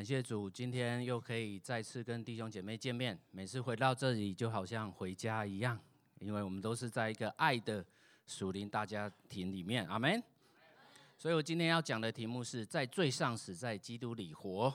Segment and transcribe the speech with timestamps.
[0.00, 3.18] 感谢主，今天又可以再次跟弟兄姐妹见面。
[3.32, 5.78] 每次回到这里，就好像回家一样，
[6.20, 7.84] 因为我们都是在一个爱的
[8.26, 9.86] 属灵大家庭里面。
[9.88, 10.22] 阿门。
[11.18, 14.74] 所以我今天要讲的题目是在罪上死，在基督里活。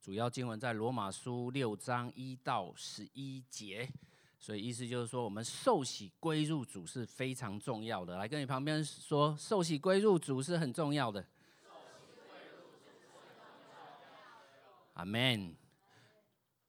[0.00, 3.90] 主要经文在罗马书六章一到十一节。
[4.38, 8.16] 所以意思就是说，我们受洗归入主是非常重要的。
[8.16, 11.26] 来跟你旁边说，受洗归入主是很重要的。
[15.00, 15.56] 阿门。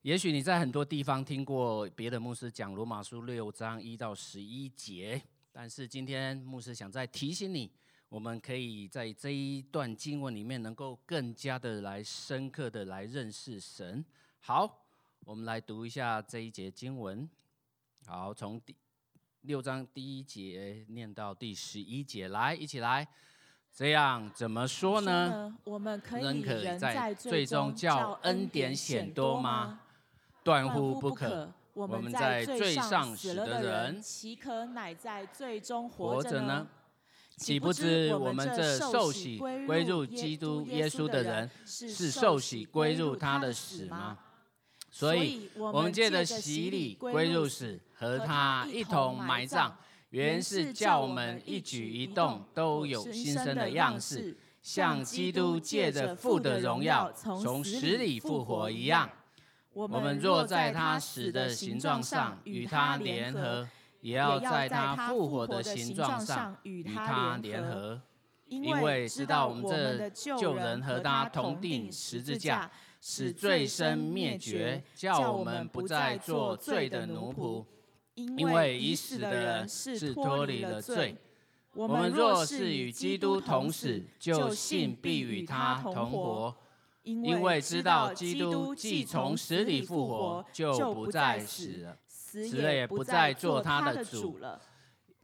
[0.04, 5.22] 也许你在很多地方听过别的牧师讲罗马书六章一到十一节，
[5.52, 7.70] 但是今天牧师想再提醒你，
[8.08, 14.04] 我们可以在这一段经文里面能够更加的来深刻的来认识神。
[14.40, 14.88] 好，
[15.26, 17.30] 我们来读一下这一节经文。
[18.06, 18.74] 好，从第
[19.42, 23.06] 六章第一节念到第十一节，来，一起来。
[23.74, 25.56] 这样怎么说呢？
[25.64, 29.80] 我们可以人可在最终叫恩典显多吗？
[30.44, 31.50] 断乎不可。
[31.74, 36.68] 我们在最上死了的人，岂可乃在最终活着呢？
[37.38, 44.18] 岂不知我们这受洗归入基督耶稣的人，是受洗归入他的死吗？
[44.92, 49.76] 所以，我们借着洗礼归入死，和他一同埋葬。
[50.12, 59.10] 原是叫我们一举一动都有新生的样式，像基督借着父的荣耀从死里复活一样。
[59.74, 63.66] 我们若在他死的形状上与他联合，
[64.02, 68.02] 也要在他复活的形状上与他联合，
[68.48, 77.66] 因为知道我们这旧人和他同钉十字架，使罪身灭绝，叫我们不再做罪的奴仆。
[78.16, 81.16] 因为已死的人是脱离了罪，
[81.74, 86.56] 我们若是与基督同死，就信必与他同活。
[87.04, 94.62] 因为知道基督既从死里复活，就不再死了，死也不再做他的主了。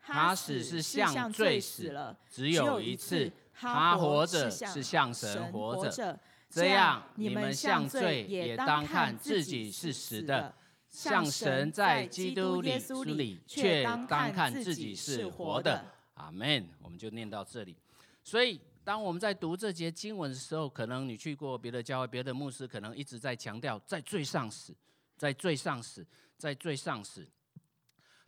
[0.01, 6.19] 他死是向罪死了，只有一次；他活着是向神活着。
[6.49, 10.55] 这样，你们向罪也当看自己是死的。
[10.89, 12.71] 像神在基督里，
[13.13, 15.85] 里却当看自己是活的。
[16.15, 16.67] 阿门。
[16.81, 17.75] 我们就念到这里。
[18.23, 24.73] 所以，当我们在读这节经文的时候，可能你去过别的教会，别的牧师可能一直在强调，在最上死，
[25.15, 26.05] 在最上死，
[26.37, 27.27] 在最上死。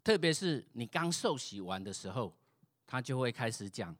[0.03, 2.34] 特别是你刚受洗完的时候，
[2.86, 3.96] 他就会开始讲：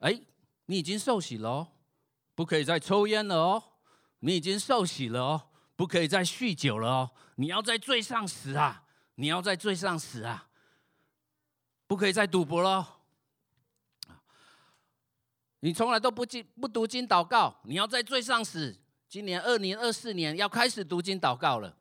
[0.00, 0.20] 哎，
[0.66, 1.68] 你已经受洗了哦，
[2.34, 3.62] 不可以再抽烟了哦，
[4.20, 5.42] 你已经受洗了哦。
[5.78, 7.10] 不可以再酗酒了哦！
[7.36, 8.82] 你要在罪上死啊！
[9.14, 10.48] 你要在罪上死啊！
[11.86, 12.96] 不可以再赌博了。
[15.60, 18.76] 你从来都不经不读经祷告，你要在罪上死。
[19.08, 21.78] 今年二零二四年要开始读经祷告了。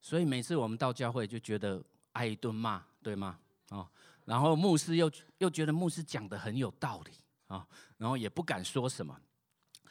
[0.00, 3.38] 所以每次我们到教会就觉得挨一顿骂，对吗？
[3.68, 3.86] 哦，
[4.24, 7.12] 然后牧师又又觉得牧师讲的很有道理
[7.48, 7.66] 啊，
[7.98, 9.14] 然后也不敢说什么，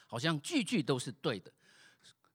[0.04, 1.52] 好像句句都是对的。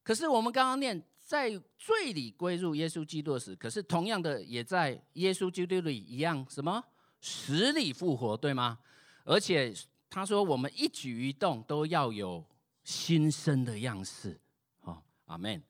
[0.09, 6.83] 可是我们刚刚念在罪里归入耶稣基督时，可是同样的也在耶稣基督里一样，什么
[7.21, 8.79] 死里复活，对吗？
[9.23, 9.71] 而且
[10.09, 12.43] 他说我们一举一动都要有
[12.83, 14.35] 新生的样式，
[14.81, 15.61] 哦，阿门。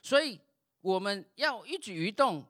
[0.00, 0.38] 所以
[0.80, 2.44] 我们要一举一动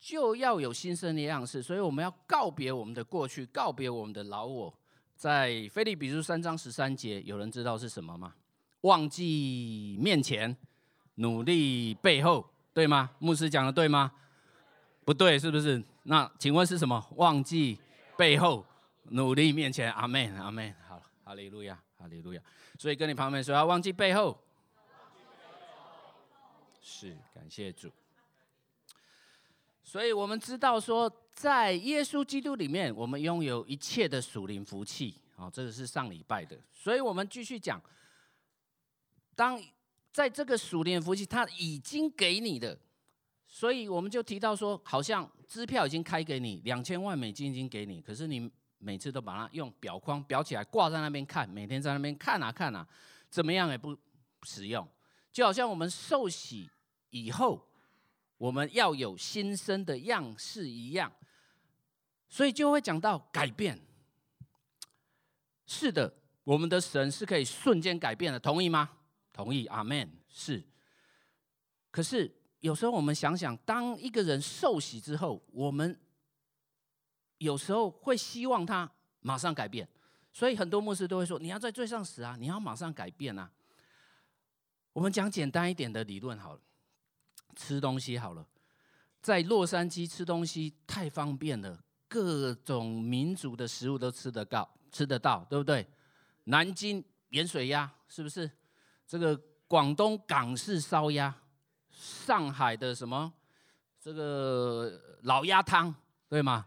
[0.00, 4.72] 就要有新生的样式，所以我们要告别我们的过去，告别我们的老我。
[5.14, 8.32] 在腓立比书三章十三节，有人知道是什么吗？
[8.80, 10.56] 忘记面前。
[11.16, 13.10] 努力背后，对吗？
[13.18, 14.10] 牧师讲的对吗？
[15.04, 15.82] 不对，是不是？
[16.04, 17.06] 那请问是什么？
[17.16, 17.78] 忘记
[18.16, 18.66] 背后，
[19.10, 19.92] 努力面前。
[19.92, 20.74] 阿门，阿门。
[20.88, 22.42] 好，哈利路亚，哈利路亚。
[22.78, 24.36] 所以跟你旁边说，要忘记背后。
[26.80, 27.90] 是，感谢主。
[29.82, 35.20] 所以我们知道说，在耶稣基督里面，我们拥有一切的属灵福气。
[35.36, 36.58] 好，这个是上礼拜的。
[36.72, 37.80] 所以我们继续讲，
[39.36, 39.62] 当。
[40.14, 42.78] 在这个属灵福气，他已经给你的，
[43.48, 52.86] 所以我们就提到说，好像支票已经开给你，两千万美金已经给你，可是你每次都把它用表框裱起来挂在那边看，每天在那边看啊看啊，
[53.28, 53.98] 怎么样也不
[54.44, 54.88] 使用，
[55.32, 56.70] 就好像我们受洗
[57.10, 57.68] 以后，
[58.38, 61.12] 我们要有新生的样式一样，
[62.28, 63.84] 所以就会讲到改变。
[65.66, 66.14] 是的，
[66.44, 68.88] 我们的神是可以瞬间改变的，同意吗？
[69.34, 70.10] 同意，阿门。
[70.28, 70.64] 是，
[71.90, 76.00] 可是有时候我们想想，当一个人受洗之后，我们
[77.38, 78.90] 有时候会希望他
[79.20, 79.86] 马上改变，
[80.32, 83.50] 所以很多牧师都会说：“你要在罪上死啊，你要马上改变啊。”
[84.94, 86.60] 我们讲简单一点的理论好了，
[87.56, 88.46] 吃东西好了，
[89.20, 95.86] 在洛杉矶吃东西太方便了，各种民族的食物都吃得到，吃得到，对不对？
[96.44, 98.50] 南京盐水鸭是不是？
[99.06, 99.36] 这个
[99.66, 101.34] 广东港式烧鸭，
[101.90, 103.32] 上海的什么
[104.00, 105.94] 这个老鸭汤，
[106.28, 106.66] 对吗？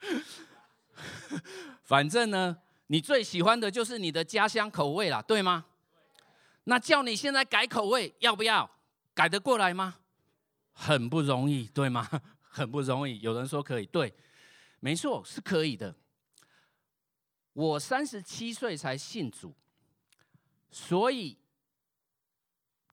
[1.82, 2.56] 反正呢，
[2.86, 5.66] 你最喜欢的就是你的家乡口味啦，对吗？
[6.64, 8.70] 那叫你现在改口味，要不要？
[9.14, 9.96] 改得过来吗？
[10.72, 12.08] 很不容易，对吗？
[12.48, 13.20] 很不容易。
[13.20, 14.14] 有人说可以，对，
[14.80, 15.94] 没错，是可以的。
[17.52, 19.54] 我三十七岁才信主，
[20.70, 21.38] 所以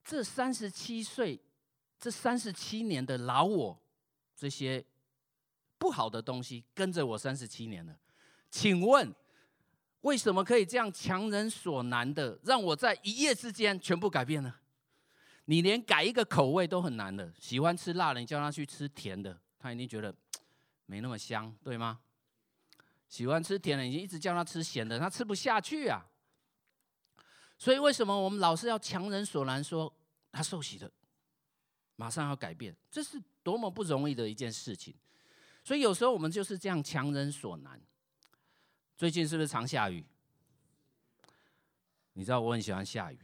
[0.04, 1.40] 这三十七岁，
[2.00, 3.82] 这三十七年的老我，
[4.36, 4.84] 这些
[5.78, 7.98] 不好的东西跟着我三十七年了。
[8.50, 9.14] 请问，
[10.02, 14.54] 为什么可以这样强人所难的让我在一夜之间全部改变呢？
[15.46, 20.14] 你连改一个口味都很难的，喜欢吃辣的，你叫他去吃甜的，他一定觉得
[20.86, 22.00] 没那么香，对吗？
[23.08, 26.06] 喜欢吃甜的，你一直叫他吃咸的，他吃不下去啊。
[27.62, 29.94] 所以为什么我们老是要强人所难，说
[30.32, 30.92] 他受洗的
[31.96, 34.96] 马上要改变，这是多么不容易的一件事情。
[35.64, 37.80] 所以有时候我们就是这样强人所难。
[38.98, 40.04] 最近是不是常下雨？
[42.14, 43.20] 你知道我很喜欢下雨，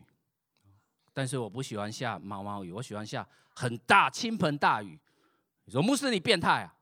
[1.13, 4.99] 但是我不喜欢下毛毛雨，我喜欢下很大倾盆大雨。
[5.65, 6.75] 你说牧师你变态啊？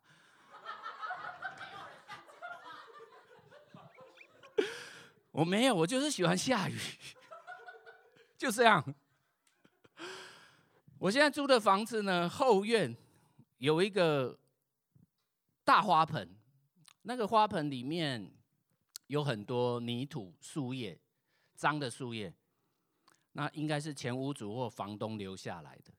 [5.31, 6.78] 我没有，我就是喜欢下雨，
[8.38, 8.96] 就这样。
[10.98, 12.96] 我现在租的房子呢，后院
[13.58, 14.40] 有一个
[15.64, 16.36] 大花盆，
[17.02, 18.32] 那个花盆里面。
[19.08, 21.00] 有很多泥土、树叶、
[21.54, 22.34] 脏的树叶，
[23.34, 25.94] 那应该是前屋主或房东留下来的。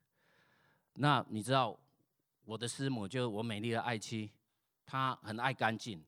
[0.94, 1.78] 那你知道，
[2.44, 4.32] 我的师母就是我美丽的爱妻，
[4.84, 6.04] 她很爱干净。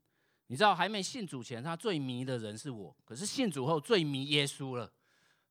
[0.48, 4.92] 你知道，还没信主前，她最迷的人是我；可是信主后，最迷耶稣了。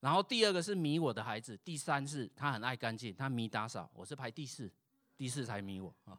[0.07, 4.71] 然后第二个是迷我的孩子，第三是他很爱干净，他迷打扫，我是排第四，
[5.17, 6.17] 第四才迷我啊。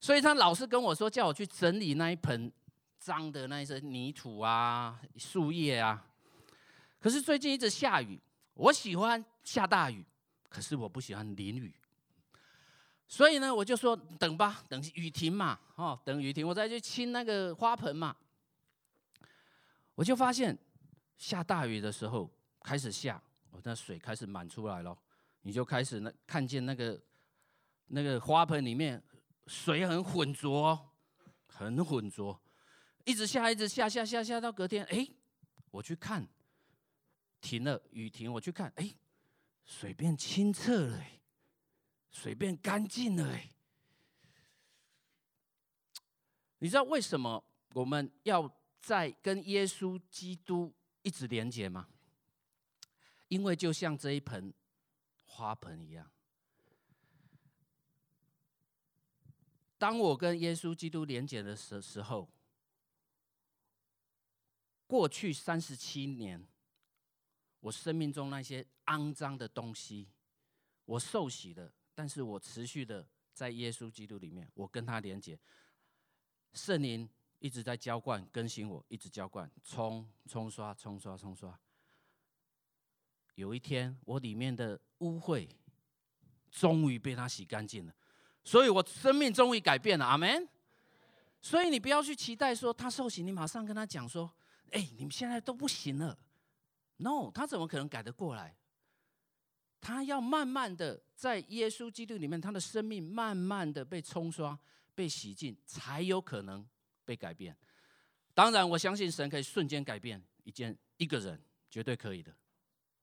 [0.00, 2.52] 所以他老是跟我说，叫我去整理那一盆。
[2.98, 6.06] 脏的那些泥土啊、树叶啊，
[7.00, 8.20] 可是最近一直下雨，
[8.54, 10.04] 我喜欢下大雨，
[10.48, 11.74] 可是我不喜欢淋雨，
[13.08, 18.16] 所以呢，我就说等吧，等雨停嘛，哦，等雨停，我再去清那个花盆嘛。
[19.96, 20.56] 我就发现
[21.16, 22.30] 下大雨的时候
[22.62, 24.96] 开始下，我那水开始满出来了，
[25.42, 27.00] 你就开始那看见那个
[27.86, 29.02] 那个花盆里面
[29.46, 30.92] 水很浑浊，
[31.46, 32.40] 很浑浊。
[33.04, 35.06] 一直下，一直下，下下下到隔天，哎，
[35.72, 36.26] 我去看，
[37.40, 38.94] 停了，雨停，我去看，哎，
[39.64, 41.04] 水变清澈了，
[42.12, 43.50] 水变干净了，哎，
[46.58, 47.44] 你知道为什么
[47.74, 48.48] 我们要
[48.80, 50.72] 在跟耶稣基督
[51.02, 51.88] 一直连接吗？
[53.32, 54.52] 因为就像这一盆
[55.24, 56.10] 花盆一样，
[59.78, 62.28] 当我跟耶稣基督连接的时时候。
[64.86, 66.46] 过去三十七年，
[67.60, 70.06] 我生命中那些肮脏的东西，
[70.84, 75.40] 我受洗了，但是我持续的在耶稣基督里面，我跟他连接，
[76.52, 77.08] 圣灵
[77.38, 81.58] 一直在浇灌更新我，一直浇灌冲冲刷冲刷冲刷。
[83.34, 85.48] 有一天，我里面的污秽
[86.50, 87.94] 终于被他洗干净了，
[88.44, 90.04] 所以我生命终于改变了。
[90.04, 90.48] 阿门。
[91.40, 94.32] 所以你不要去期待说他受洗，你马上跟他讲说。
[94.70, 96.18] 哎，你们现在都不行了。
[96.96, 98.56] No，他怎么可能改得过来？
[99.82, 104.58] 他要慢慢的在耶稣基督里面，他的生命慢慢的被冲刷、
[104.94, 106.66] 被洗净，才有可能
[107.04, 107.54] 被改变。
[108.32, 112.34] 当然，我相信神可以瞬间改变一件一个人，绝对可以的，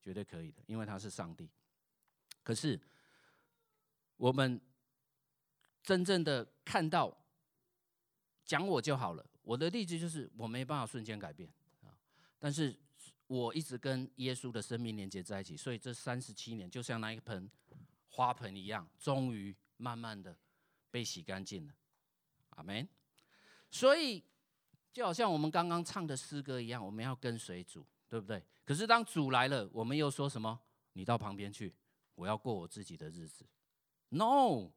[0.02, 1.50] 绝对可以的，因为他是上帝。
[2.44, 2.80] 可是，
[4.18, 4.60] 我们
[5.84, 7.16] 真正的看到，
[8.46, 9.26] 讲我就好了。
[9.44, 11.50] 我的例子就是，我没办法瞬间改变
[11.82, 11.94] 啊。
[12.38, 12.76] 但是
[13.28, 17.50] 我一直跟耶稣的生命连接在一起，所以这三十七年就像那一盆
[18.08, 20.36] 花盆一样，终于慢慢的
[20.90, 21.74] 被洗干净了。
[22.52, 22.88] 阿门。
[23.70, 24.24] 所以
[24.92, 28.44] 就好像我们刚刚唱的诗歌一样，我们要跟随主，对不对？
[28.66, 30.60] 可是当主来了，我们又说什么？
[30.94, 31.74] 你到旁边去，
[32.16, 33.46] 我要过我自己的日子。
[34.10, 34.72] No，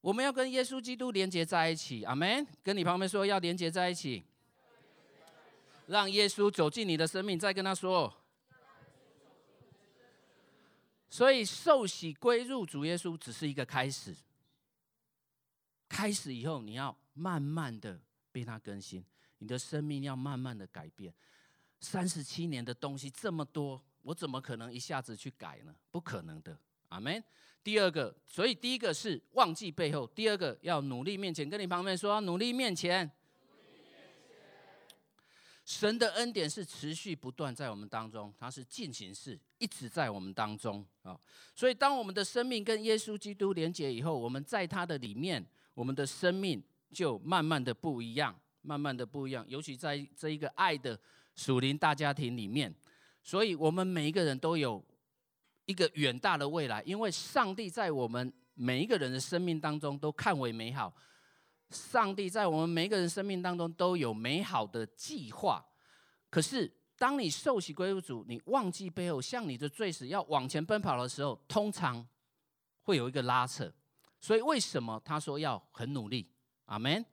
[0.00, 2.04] 我们要跟耶稣基督连接在一起。
[2.04, 2.46] 阿门。
[2.62, 4.24] 跟你旁边说，要连接在一起。
[5.86, 8.12] 让耶稣走进你的生命，再跟他说
[11.10, 14.14] ：“所以受洗归入主耶稣只是一个开始。
[15.88, 19.04] 开始以后，你要慢慢的被他更新，
[19.38, 21.12] 你的生命要慢慢的改变。
[21.82, 25.74] 三十七年的东西这么多，我怎么可能一下子去改呢？
[25.90, 26.56] 不可能的。
[26.88, 27.22] 阿门。
[27.62, 31.48] 第二个，所以第一个是忘记背后，第二个要努力面前。
[31.48, 33.10] 跟你旁边说，努力面前。
[35.64, 41.18] 神的恩典是持续不断在我们当中，它是进行式，一直在我们当中啊。
[41.54, 46.60] 所以，当我们的生命跟耶稣基督连接以后，我们在他的里面，我们的生命
[46.92, 49.46] 就慢慢的不一样，慢慢的不一样。
[49.48, 50.98] 尤其在这一个爱的
[51.34, 52.74] 属灵大家庭里面，
[53.22, 54.84] 所以我们每一个人都有
[55.66, 60.94] 一个远大的未来，因为上帝在我们每一个人的生命当中都看为美好。
[61.70, 65.64] 上帝在我们每一个人生命当中都有美好的计划，
[66.28, 72.06] 可是当你受洗归入主，你忘记背后，向你的罪死要往前奔跑的时候，通常
[72.82, 73.72] 会有一个拉扯。
[74.20, 76.30] 所以为什么他说要很努力？
[76.66, 77.04] 阿门。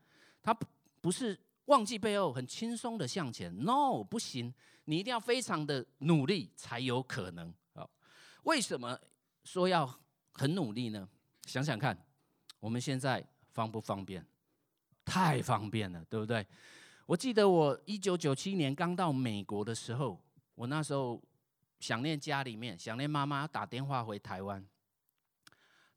[0.42, 0.54] 他
[1.02, 3.56] 不是忘记背后，很轻松的向前。
[3.64, 4.52] No，不行，
[4.86, 7.54] 你一定要非常的努力才有可能。
[7.76, 7.88] 好，
[8.44, 9.00] 为什么
[9.44, 9.88] 说要
[10.34, 11.08] 很努力呢？
[11.46, 11.96] 想想看，
[12.60, 14.26] 我们现在方不方便？
[15.06, 16.46] 太方便了，对不对？
[17.06, 20.20] 我记得我一九九七年刚到美国的时候，
[20.56, 21.22] 我那时候
[21.80, 24.64] 想念家里面，想念妈妈，打电话回台湾。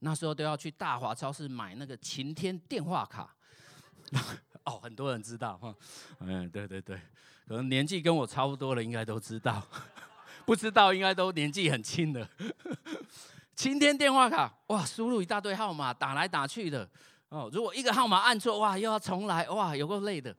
[0.00, 3.34] 那时候都要去大华超市买那个晴天电话卡。
[4.64, 5.74] 哦，很多人知道哈，
[6.20, 6.96] 嗯，对对对，
[7.46, 9.66] 可能年纪跟我差不多了，应该都知道。
[10.44, 12.28] 不知道应该都年纪很轻的。
[13.54, 16.88] 晴天电话卡，哇，输入一大堆号码，打来打去的。
[17.28, 20.34] 哦，如果一个号码按错，哇，又要重来，哇，有够累的，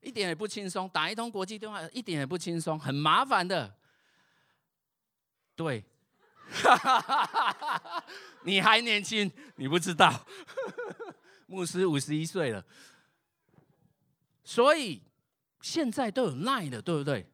[0.00, 0.88] 一点也不轻松。
[0.90, 3.74] 打一通国际电话一点也不轻松，很麻烦的。
[5.54, 5.82] 对，
[8.44, 10.12] 你还年轻，你不知道，
[11.46, 12.62] 牧师五十一岁了，
[14.46, 15.02] 所以
[15.60, 17.26] 现在都有 Line 的，对不对？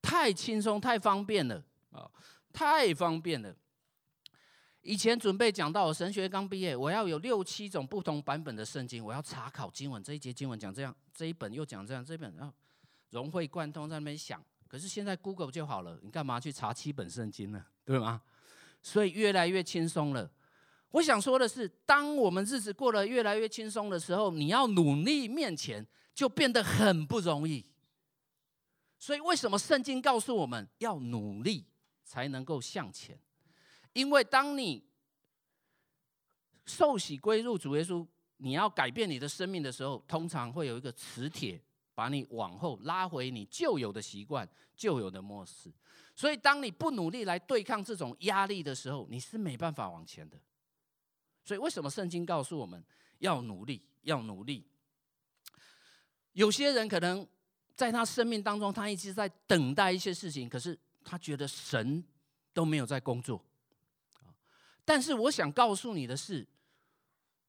[0.00, 2.10] 太轻松，太方便了啊，
[2.54, 3.54] 太方便了。
[4.80, 10.02] 以前准备讲到我神学刚毕业，我要有六七种不同版本的圣经，我要查考经文。
[10.02, 12.50] 这一节经文讲这样，这一本又讲这样，这一本要
[13.10, 14.42] 融会贯通在那边想。
[14.66, 17.62] 可是现在 Google 就好了，你干嘛去查七本圣经呢？
[17.84, 18.22] 对吗？
[18.82, 20.30] 所以越来越轻松了。
[20.92, 27.64] 我想说的是，当我们日子过得越来越轻松的时候，你要努力面前就变得很不容易。
[28.98, 31.66] 所以为什么圣经告诉我们要努力
[32.04, 33.18] 才能够向前？
[33.92, 34.82] 因为当你
[36.66, 38.06] 受洗归入主耶稣，
[38.38, 41.62] 你要改变你的生命的时候，通常会有一个磁铁
[41.94, 45.70] 把你往后拉回你旧有的习惯、旧有的模式。
[46.16, 50.40] 所以，当你不努力来对抗这种压力的时候，你是没办法往前的。
[51.44, 52.82] 所以，为什么圣经告诉我们
[53.18, 53.82] 要努力？
[54.02, 54.66] 要努力。
[56.34, 57.26] 有些人可能
[57.74, 62.04] 在他生命当中，他一直在等待一些事情，可是他觉得神
[62.52, 63.42] 都没有在工作。
[64.84, 66.46] 但是我想告诉你的是，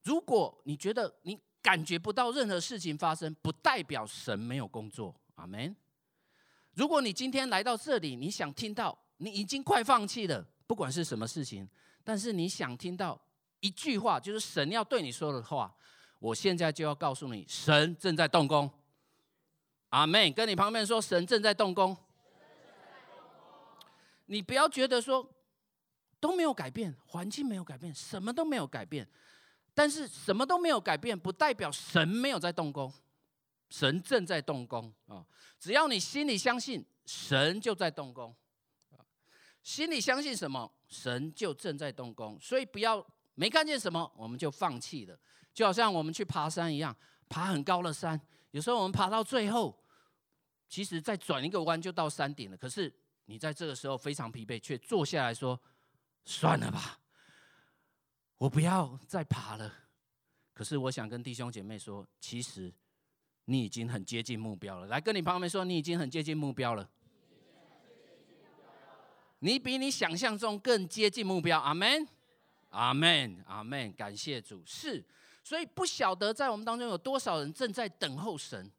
[0.02, 5.14] 如果你觉得你感觉不到任何事情发生，不代表神没有工作。
[5.34, 5.76] 阿门。
[6.72, 11.68] 如果你今天来到这里，你想听到你已经快放弃了，不管是什么事情，
[12.04, 13.20] 但是你想听到
[13.60, 15.74] 一句话，就是神要对你说的话，
[16.18, 18.70] 我现在就要告诉你，神正在动工。
[19.90, 20.32] 阿门。
[20.32, 21.96] 跟你旁边说，神正在动工。
[24.26, 25.32] 你不要觉得说。
[26.18, 29.06] 都没有改变，环境没有改变，什么都没有改变。
[29.74, 32.92] 但是什么都没有改变，不代表神没有在动工，
[33.68, 35.24] 神正在动工啊！
[35.60, 38.34] 只要你心里相信，神就在动工。
[39.62, 42.36] 心里相信什么，神就正在动工。
[42.40, 45.16] 所以不要没看见什么，我们就放弃了。
[45.54, 46.94] 就好像我们去爬山一样，
[47.28, 49.78] 爬很高的山，有时候我们爬到最后，
[50.68, 52.56] 其实再转一个弯就到山顶了。
[52.56, 52.92] 可是
[53.26, 55.60] 你在这个时候非常疲惫，却坐下来说。
[56.28, 56.98] 算了吧，
[58.36, 59.72] 我不要再爬了。
[60.52, 62.74] 可是我想跟弟兄姐妹说，其实
[63.44, 64.88] 你已经很接近目标了。
[64.88, 66.90] 来跟你旁边说，你已经很接近目标了。
[69.38, 71.60] 你比你想象中更接近目标。
[71.60, 72.08] 阿门，
[72.76, 73.90] 阿门，阿门。
[73.94, 74.62] 感谢主。
[74.66, 75.02] 是，
[75.42, 78.70] 所以不晓得在我们当中有多少人正在等候神。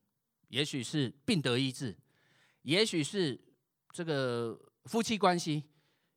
[0.49, 1.97] 也许是病得医治，
[2.61, 3.37] 也许是
[3.91, 5.63] 这个夫妻关系。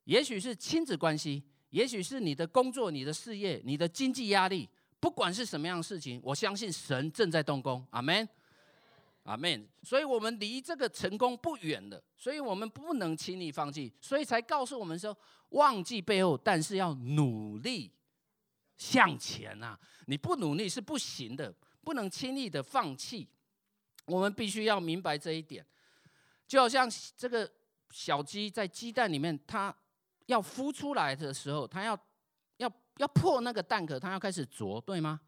[0.03, 4.69] 也许是亲子关系，也许是你的工作、你的事业、你的经济压力，
[4.99, 7.85] 不管是什么样的事情，我相信神正在动工。
[7.89, 8.27] 阿门。
[9.23, 9.67] 阿门。
[9.83, 15.17] 所以我们离这个成功不远了，所以我们不能轻易放弃，所以才告诉我们说，
[15.49, 17.91] 忘记背后，但是要努力
[18.77, 19.79] 向前、啊。
[20.07, 23.27] 你不努力是不行的，不能轻易的放弃。
[24.05, 25.65] 我们必须要明白这一点，
[26.47, 27.49] 就好像这个
[27.91, 29.73] 小鸡在鸡蛋里面，它
[30.25, 31.97] 要孵出来的时候，它要
[32.57, 35.21] 要要破那个蛋壳，它要开始啄，对吗？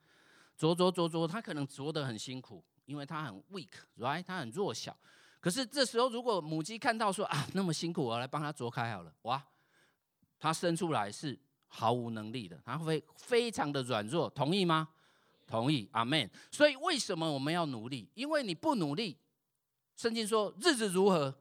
[0.57, 4.23] 啄啄啄啄，它可能啄得很辛苦，因为它很 weak，right？
[4.23, 4.95] 它很弱小。
[5.39, 9.43] 可是这时候，如果母鸡看到说啊那么辛苦，我来帮它啄开好了，哇，
[10.39, 11.37] 它生出来是
[11.67, 14.87] 毫无能力的，它会非常的软弱，同意吗？
[15.45, 16.29] 同意，阿门。
[16.49, 18.09] 所以为什么我们要努力？
[18.13, 19.17] 因为你不努力，
[19.97, 21.35] 圣经说日子如何，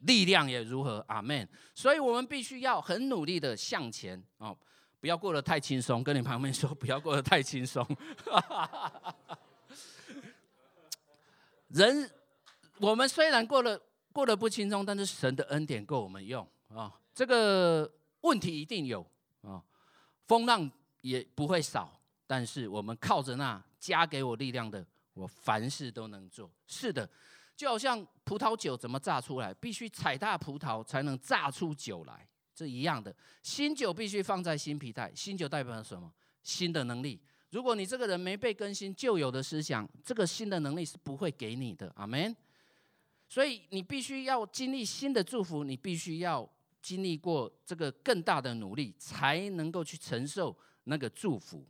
[0.00, 1.48] 力量也如何，阿门。
[1.74, 4.54] 所以我们必须要很努力的向前哦，
[5.00, 6.04] 不要过得太轻松。
[6.04, 7.82] 跟你旁边说，不要过得太轻松。
[11.68, 12.10] 人，
[12.78, 13.80] 我们虽然过得
[14.12, 16.92] 过得不轻松，但是神的恩典够我们用啊。
[17.14, 19.04] 这个问题一定有
[19.42, 19.62] 啊，
[20.26, 20.70] 风浪
[21.00, 22.00] 也不会少。
[22.26, 26.50] 但是我们靠着那加给我力量的，我凡事都能做。
[26.66, 27.08] 是的，
[27.56, 33.14] 就好像葡萄酒怎么榨出来，必须采大葡萄才能榨出酒来，这一样的。
[33.42, 36.12] 新酒必须放在新皮袋，新酒代表什么？
[36.42, 37.20] 新的能力。
[37.50, 41.90] 如果你这个人没被更新旧有的思想，这个新的能力是不会给你的。
[41.96, 42.36] 阿门。
[43.28, 46.48] 所以你必须要经历新的祝福，你必须要
[46.80, 51.66] 经历过这个更大的努力，才能够去承受那个祝福。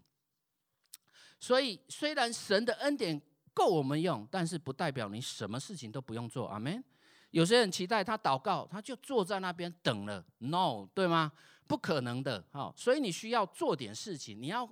[1.41, 3.21] 所以，虽然神的恩典
[3.55, 6.47] 够我们用，但是不代表你什么事情都不用做。
[6.49, 6.83] 阿门。
[7.31, 10.25] 有些人期待他祷告，他就坐在那边等了。
[10.39, 11.33] No，对吗？
[11.67, 12.45] 不可能的。
[12.51, 14.69] 好，所以你需要做点事情，你要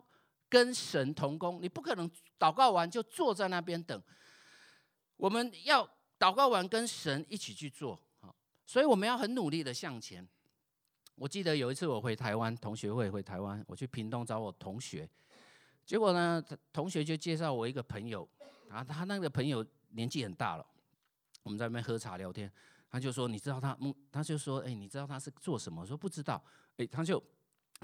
[0.49, 1.61] 跟神同工。
[1.63, 4.03] 你不可能祷告完就坐在那边等。
[5.17, 8.01] 我们要祷告完跟神一起去做。
[8.65, 10.27] 所以我们要很努力的向前。
[11.15, 15.09] 我记得有一次我回台湾同学会，回台湾，我去屏东找我同学。
[15.85, 18.29] 结果呢，同学就介绍我一个朋友，
[18.69, 20.67] 啊，他那个朋友年纪很大了，
[21.45, 22.53] 我们在那边喝茶聊天，
[22.91, 23.79] 他就说，你知道他，
[24.11, 25.83] 他就说，哎，你知道他是做什么？
[25.83, 26.43] 我说不知道，
[26.79, 27.23] 哎，他就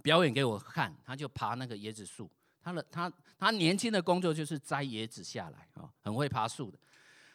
[0.02, 2.28] 表演给我看，他就爬那个椰子树，
[2.62, 6.78] 他的他他年轻的工作就是摘椰子下来啊，很会爬树的，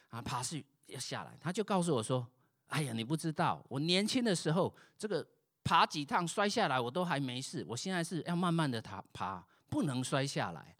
[0.08, 2.26] 啊，爬树要下来，他就告诉我说，
[2.68, 5.26] 哎呀，你不知道，我年轻的时候这个
[5.62, 9.44] 爬几趟摔下来我都还没事，我现在是要慢慢的爬爬。
[9.70, 10.74] 不能摔下来，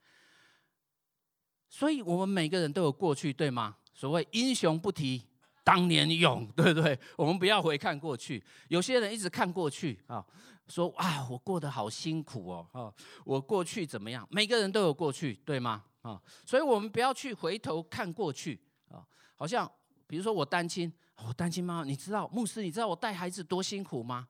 [1.68, 3.76] 所以我们每个人都有过去，对吗？
[3.92, 5.22] 所谓英雄不提
[5.62, 6.98] 当年勇，对不对？
[7.14, 8.42] 我们不要回看过去。
[8.68, 10.24] 有些人一直看过去啊，
[10.68, 14.26] 说啊，我过得好辛苦哦，啊，我过去怎么样？
[14.30, 15.84] 每个人都有过去，对吗？
[16.02, 19.06] 啊，所以我们不要去回头看过去啊。
[19.34, 19.70] 好像
[20.06, 20.92] 比如说我单亲，
[21.26, 24.28] 我单亲妈妈，你知道牧师，你知道我带孩子多辛苦吗？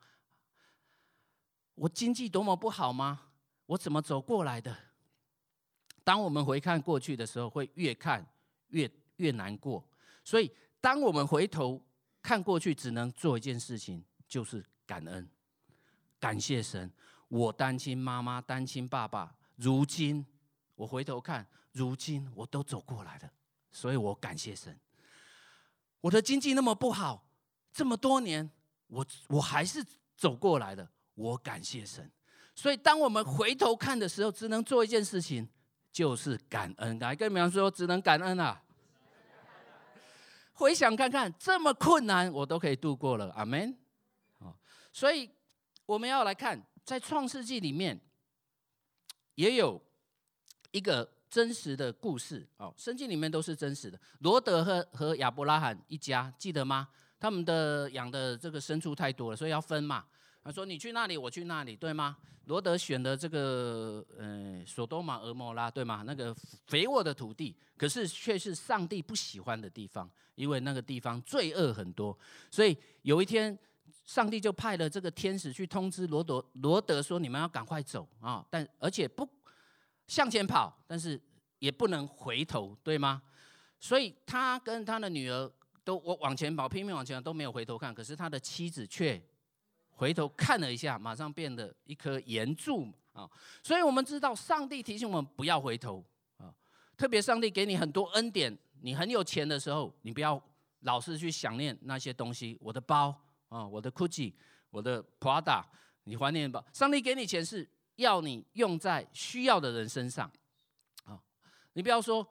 [1.74, 3.20] 我经济多么不好吗？
[3.66, 4.76] 我怎么走过来的？
[6.02, 8.26] 当我们回看过去的时候，会越看
[8.68, 9.86] 越越难过。
[10.24, 11.84] 所以，当我们回头
[12.22, 15.28] 看过去，只能做一件事情，就是感恩，
[16.18, 16.90] 感谢神。
[17.28, 20.24] 我单亲妈妈、单亲爸爸，如今
[20.74, 23.30] 我回头看，如今我都走过来了，
[23.70, 24.78] 所以我感谢神。
[26.00, 27.28] 我的经济那么不好，
[27.72, 28.50] 这么多年，
[28.86, 29.84] 我我还是
[30.16, 32.10] 走过来了，我感谢神。
[32.54, 35.48] 所以，当我们回头看的时候，只能做一件事情，
[35.92, 36.98] 就是感恩。
[36.98, 38.62] 来跟你们说，只能感恩啊！
[40.54, 43.76] 回想看看，这么困难我都可以度过了，阿门。
[44.92, 45.30] 所以
[45.88, 47.98] 我们要来看，在创世纪里面，
[49.36, 49.80] 也有
[50.70, 52.46] 一个真实的故事。
[52.58, 53.98] 哦，圣经里面都是真实的。
[54.18, 56.86] 罗德和和亚伯拉罕一家，记得吗？
[57.18, 60.04] 他们的养的这个牲畜太多了，所以要分嘛。
[60.44, 66.02] 他说：“你去那里，我去那里，对吗？”罗德选的这个，呃，索多玛、蛾摩拉，对吗？
[66.06, 66.34] 那个
[66.66, 72.16] 肥沃的土地，可是却是上帝不喜欢的地方，因为那个地方罪恶很多。
[72.50, 73.58] 所以有一天，
[74.08, 78.42] 上帝就派了这个天使去通知罗德，罗德说：“你们要赶快走啊！
[78.48, 79.28] 但而且不
[80.06, 81.20] 向前跑，但是
[81.58, 83.20] 也不能回头，对吗？”
[83.78, 85.52] 所以他跟他的女儿
[85.84, 87.94] 都我往前跑，拼命往前，都没有回头看。
[87.94, 89.22] 可是他的妻子却。
[89.90, 93.28] 回头看了一下，马上变得一颗岩柱啊！
[93.64, 96.04] 所以我们知道，上帝提醒我们不要回头
[96.36, 96.54] 啊。
[96.96, 100.40] 特别上帝给你很多恩典，你很有钱的时候，你不要
[100.82, 102.56] 老是去想念那些东西。
[102.60, 103.12] 我的包
[103.48, 104.32] 啊，我的 Gucci，
[104.70, 105.64] 我的 Prada，
[106.04, 106.64] 你怀念吧。
[106.72, 110.30] 上帝给你钱是要你用在需要的人身上
[111.04, 111.20] 啊。
[111.72, 112.26] 你不要说，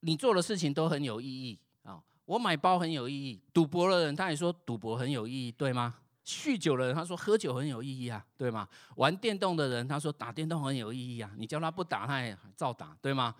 [0.00, 2.02] 你做的事情都很有意义啊。
[2.24, 5.98] 我买包很有意义，赌博的人他也说赌博很有意义，对吗？
[6.24, 8.68] 酗酒的人他说喝酒很有意义啊，对吗？
[8.96, 13.34] 玩电动的人他说打电动很有意义啊，你叫他不打他也照打，对吗？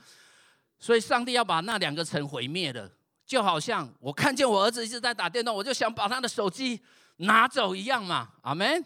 [0.78, 2.90] 所以上帝要把那两个城毁灭了，
[3.28, 6.80] 就好像我看见我儿子一直在打电动，我就想把他的手机
[7.18, 8.82] 拿走一样嘛，阿门。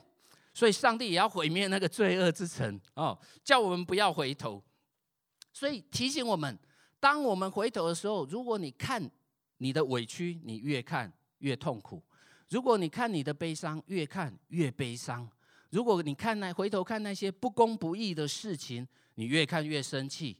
[0.52, 4.60] 所以上帝也要毁灭那个罪恶之城哦，叫我们不要回头。
[5.52, 6.58] 所以提醒我们，
[6.98, 9.08] 当我们回头的时候，如果你看
[9.58, 12.02] 你的委屈，你越看越痛苦；
[12.48, 15.24] 如果你看你的悲伤，越看越悲伤；
[15.70, 20.36] 如果你看那回头看那些不公不义的事情，你越看越生气。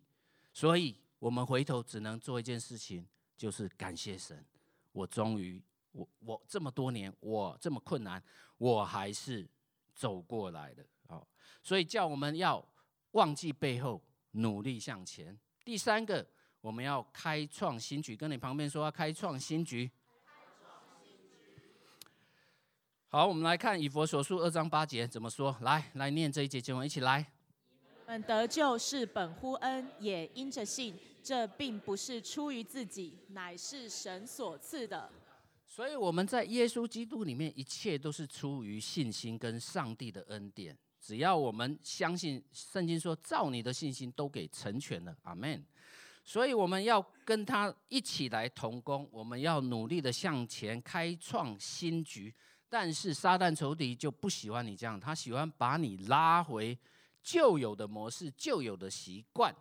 [0.52, 3.06] 所以，我们回头只能做一件事情，
[3.42, 4.44] 就是感谢神。
[4.92, 8.22] 我终于，我我这么多年，我这么困难，
[8.56, 9.44] 我还是
[9.96, 10.86] 走过来的。
[11.60, 12.64] 所以叫我们要
[13.10, 14.00] 忘记背后，
[14.30, 15.36] 努力向前。
[15.64, 16.24] 第三个。
[16.60, 19.90] 我们要开创新局，跟你旁边说要开创新局。
[23.08, 25.56] 好，我们来看以弗所书二章八节怎么说。
[25.62, 27.26] 来，来念这一节经文，一起来。
[28.06, 30.96] 本得救是本乎恩，也因着信。
[31.22, 35.10] 这并不是出于自己，乃是神所赐的。
[35.66, 40.76] 所以我们在耶稣基督里面，一切都是出于信心跟上帝的恩典。
[41.00, 45.16] 只要我们相信，圣经说，照你的信心都给成全了。
[45.22, 45.64] 阿门。
[46.24, 52.32] 所以我们要跟他一起来同工，我们要努力的向前开创新局。
[52.68, 56.78] 但是撒旦仇敌就不喜欢你这样，他喜欢把你拉回
[57.22, 59.54] 旧有的模式、旧有的习惯。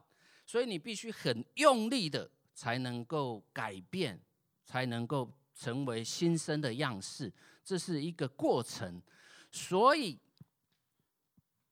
[0.51, 4.19] 所以你必须很用力的才能够改变，
[4.65, 7.31] 才能够成为新生的样式。
[7.63, 9.01] 这是一个过程。
[9.49, 10.19] 所以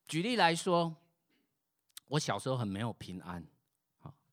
[0.07, 0.95] 举例来说，
[2.07, 3.45] 我小时候很没有平安。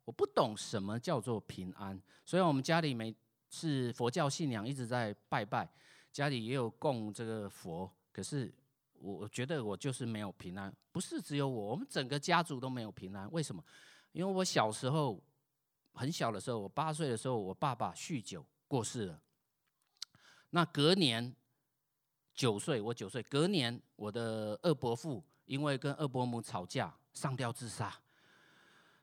[0.05, 3.13] 我不懂什么叫做平安，所以我们家里每
[3.49, 5.69] 次佛教信仰一直在拜拜，
[6.13, 8.55] 家里也有供这个佛，可是
[9.01, 13.29] 我觉得我就是没有平安，不是只有我，我们整个家族都没有平安。
[13.33, 13.61] 为什么？
[14.17, 15.23] 因为我小时候
[15.93, 19.21] 很小的时候，我八岁的时候，我爸爸酗酒过世了。
[20.49, 21.37] 那隔年
[22.35, 27.95] 九岁，我九岁，隔年我的二伯父因为跟二伯母吵架，上吊自杀。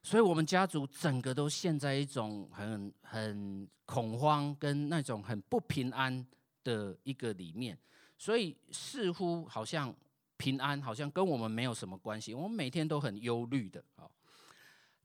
[0.02, 6.26] 所以，我们家族整个都陷在一种很很恐慌跟那种很不平安
[6.64, 7.78] 的一个里面，
[8.18, 9.96] 所以似乎好像
[10.38, 14.10] 平安好像跟我们没有什么关系，我们每天都很忧虑的啊。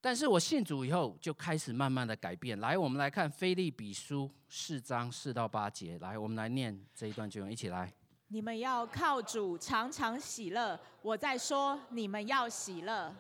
[0.01, 2.59] 但是我信主以后，就开始慢慢的改变。
[2.61, 7.93] 来，我们来看菲利比书四章四到八节，来，我们来念这一段经文，一起来。
[8.29, 13.15] 你们要靠主常常喜乐，我在说，你们要喜乐。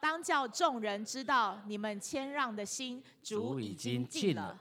[0.00, 4.58] 当叫众人知道，你们谦让的心，主已经尽了。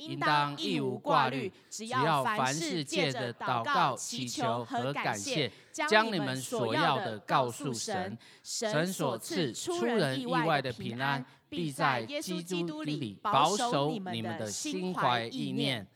[0.00, 8.16] 应当一无挂虑，只要凡事借着祷告、祈求和感谢，将你们所要的告诉神。
[8.42, 15.86] 神所赐出人意外的平安，必在基督里保守你们的心怀意念。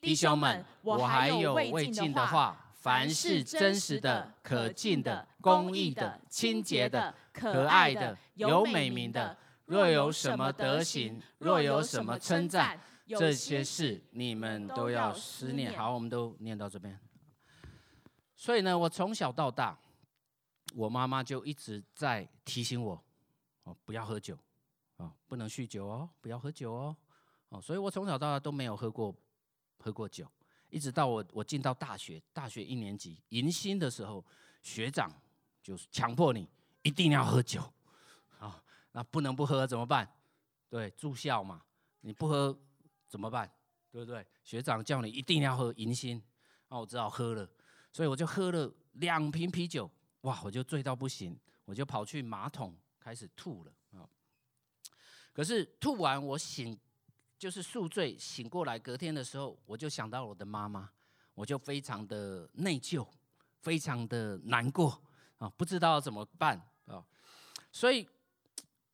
[0.00, 2.60] 弟兄们，我还有未尽的话。
[2.84, 15.76] 凡是真实的、可敬的、公义的、清洁的、可爱的、有美名的，若有什么德行，若有什么称赞，这些事你们都要思念。
[15.76, 16.98] 好，我们都念到这边。
[18.34, 19.78] 所以呢，我从小到大，
[20.74, 23.02] 我妈妈就一直在提醒我，
[23.64, 24.36] 哦，不要喝酒，
[24.96, 26.96] 哦，不能酗酒哦，不要喝酒哦，
[27.50, 29.14] 哦，所以我从小到大都没有喝过，
[29.78, 30.26] 喝过酒。
[30.70, 34.24] 一直到我我进到大学，大学一年级迎新的时候，
[34.60, 35.08] 学长
[35.62, 36.48] 就是强迫你
[36.82, 37.62] 一定要喝酒，
[38.40, 40.10] 啊，那不能不喝怎么办？
[40.68, 41.62] 对，住校嘛，
[42.00, 42.58] 你不喝
[43.14, 43.48] 怎么办？
[43.92, 44.26] 对不对？
[44.42, 46.20] 学长叫你一定要喝迎新，
[46.66, 47.48] 那我只好喝了，
[47.92, 49.88] 所以我就喝了两瓶啤酒，
[50.22, 54.02] 哇，我就醉到不行，我就跑去马桶开始吐了啊。
[55.32, 56.76] 可是吐完我醒。
[57.36, 60.90] 就是宿醉醒过来，隔天的时候，我就想到我的妈妈，
[61.34, 63.06] 我就非常的内疚，
[63.60, 64.98] 非常的难过
[65.38, 67.04] 啊，不知道怎么办啊。
[67.70, 68.08] 所以，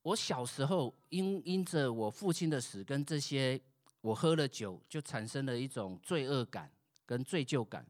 [0.03, 3.61] 我小时候因因着我父亲的死跟这些，
[4.01, 6.71] 我喝了酒，就产生了一种罪恶感
[7.05, 7.87] 跟罪疚感，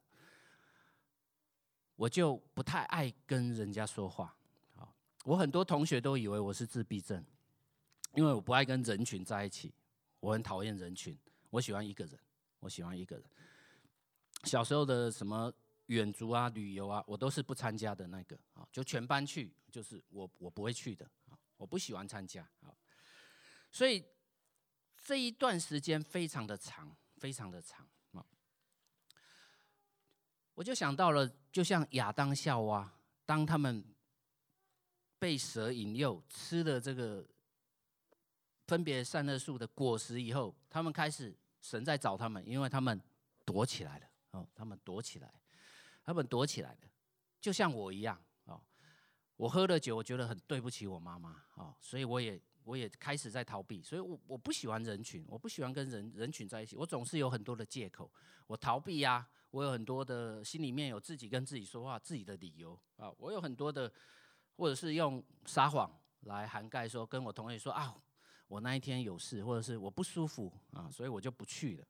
[1.97, 4.35] 我就不太爱跟人家说话
[4.75, 4.95] 好。
[5.25, 7.25] 我很多同学都以为我是自闭症，
[8.15, 9.73] 因为我不爱跟人群在一起。
[10.19, 11.17] 我很讨厌人群，
[11.49, 12.19] 我喜欢一个人，
[12.59, 13.25] 我喜欢一个人。
[14.45, 15.51] 小时候的什么
[15.87, 21.11] 远足啊、旅游啊，我都是不参加的那个啊，就全班去，就是我我不会去的，
[21.57, 22.69] 我不喜欢参加啊。
[23.71, 24.05] 所以
[25.03, 28.25] 这一段时间非常的长，非常的长啊！
[30.55, 32.93] 我就想到了，就像亚当夏娃，
[33.25, 33.85] 当他们
[35.19, 37.27] 被蛇引诱吃了这个
[38.67, 43.01] 分别善恶树的果实以后，他们开始神在找他们，因为他们
[43.45, 45.33] 躲起来了哦，他们躲起来，
[46.05, 46.79] 他们躲起来了，
[47.41, 48.61] 就像我一样哦。
[49.37, 52.41] 我喝了酒，我觉得很对不起我妈妈哦，所以我也。
[52.71, 58.09] 我也开始在逃避，所以我我不喜欢人群，我不喜欢跟人人群在一起，我总是有很多的借口，
[58.47, 63.93] 我逃避呀、啊，我有很多的心里面有自己跟自己说话自己的理由啊，我有很多的，
[64.57, 67.93] 或者是用撒谎来涵盖说跟我同学说啊，
[68.47, 71.85] 我那一天有事，或者是我不舒服啊，所以我就不去了。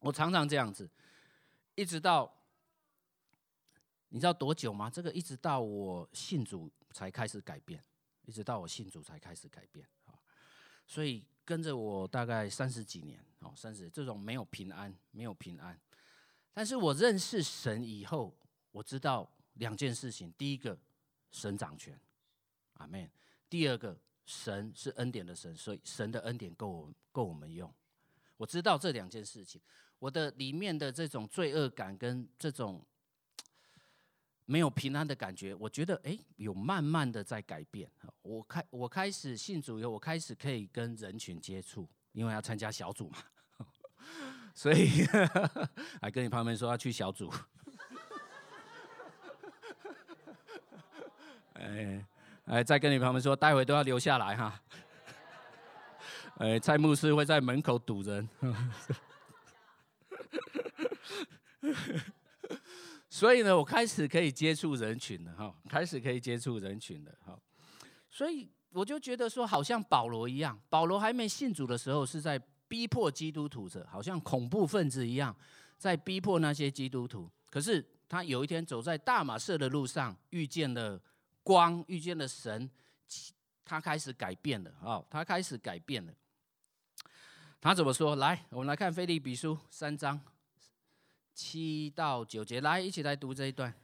[0.00, 0.90] 我常常这样子，
[1.76, 2.28] 一直到
[4.08, 4.90] 你知道多久吗？
[4.90, 7.80] 这个一直到我信主才开始改变。
[8.24, 10.14] 一直到我信主才开始改变啊，
[10.86, 15.78] 所以跟着我大概三十几年哦，三十这种没有平安，没有平安。
[16.52, 18.36] 但是我认识神以后，
[18.70, 20.78] 我知道两件事情：第一个，
[21.30, 21.98] 神掌权，
[22.74, 23.06] 阿门；
[23.50, 27.72] 第二个，神是恩典的神，所以神的恩典够我够我们用。
[28.36, 29.60] 我知道这两件事情，
[29.98, 32.84] 我的里面的这种罪恶感跟这种。
[34.46, 37.90] 没有平安的感觉，我觉得哎，有慢慢的在改变。
[38.24, 43.18] 我开我开始信主以后，我开始可以跟人群接触，因为要参加小组嘛，
[44.54, 45.04] 所以
[46.00, 47.30] 还跟你旁边说要去小组。
[51.52, 52.06] 哎
[52.46, 54.58] 哎，再跟你旁边说，待会都要留下来哈。
[56.38, 58.26] 哎，蔡牧师会在门口堵人。
[63.10, 67.38] 所以呢，我开始可以接触人群了哈，开始可以接触人群了哈。
[68.14, 75.34] 所以我就觉得说，好像保罗一样，保罗还没信主的时候是在逼迫基督徒者，好像恐怖分子一样，
[75.76, 77.28] 在逼迫那些基督徒。
[77.50, 81.00] 可是他有一天走在大马色的路上，遇见了
[81.42, 82.70] 光，遇见了神，
[83.64, 86.14] 他开始改变了啊，他开始改变了。
[87.60, 88.14] 他怎么说？
[88.14, 90.20] 来，我们来看腓立比书三章。
[91.34, 93.74] 七到九节，来一起来读这一段。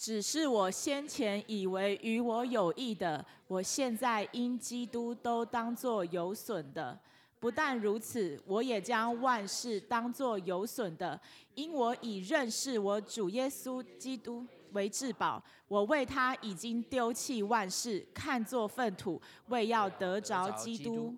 [0.00, 6.98] 只是我先前以为与我有益的，我现在因基督都当作有损的。
[7.38, 11.20] 不但如此，我也将万事当作有损的，
[11.54, 15.42] 因我已认识我主耶稣基督为至宝。
[15.68, 21.14] 我为他已经丢弃万事，看作粪土，为要得着基督，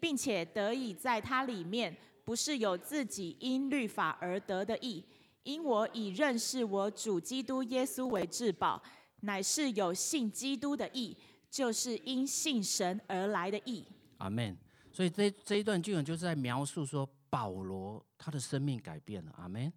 [0.00, 5.04] 并且得以在他里面，不是有自己因律法而得的义。
[5.48, 8.82] 因我以认识我主基督耶稣为至宝，
[9.20, 11.16] 乃是有信基督的义，
[11.50, 13.82] 就是因信神而来的义。
[14.18, 14.54] 阿门。
[14.92, 19.32] 所以这这一段经文就是在描述说，保罗他的生命改变了。
[19.38, 19.72] 阿门。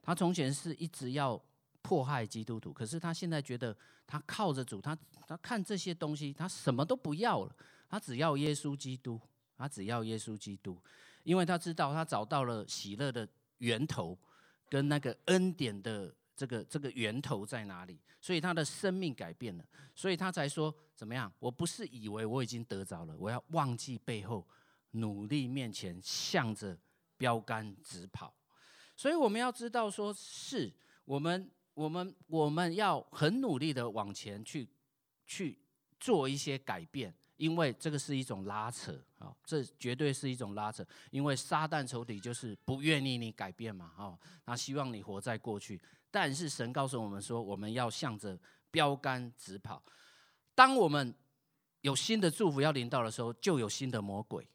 [0.00, 1.42] 他从前是一直要
[1.82, 7.56] 迫害基督徒，可是他现在觉得他靠着主，他他看这些东西，他什么都不要了，
[7.88, 9.20] 他只要耶稣基督，
[9.56, 10.80] 他只要耶稣基督，
[11.24, 14.16] 因为他知道他找到了喜乐的源头。
[14.68, 17.98] 跟那个恩典的这个这个源头在哪里？
[18.20, 21.32] 所以他的生命改变了，所以他才说怎么样？
[21.38, 24.46] 我不是以为我已经得着了，我要忘记背后，
[24.92, 26.76] 努力面前，向着
[27.16, 28.34] 标杆直跑。
[28.96, 30.72] 所以我们要知道，说是
[31.04, 34.68] 我们我们我们要很努力的往前去
[35.24, 35.58] 去
[36.00, 37.14] 做一些改变。
[37.36, 40.84] 因为这个是一种拉扯啊，这绝对是一种拉扯。
[41.10, 45.80] 因为撒旦仇敌就是不愿意你改变嘛，哦，他希望你活在过去。
[46.10, 48.38] 但是神告诉我们说，我们要向着
[48.70, 49.82] 标杆直跑。
[50.54, 51.14] 当我们
[51.82, 54.48] 有新的祝福要临到的时候，就有新的魔鬼。